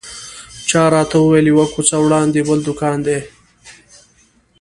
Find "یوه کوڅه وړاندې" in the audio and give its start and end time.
1.53-2.39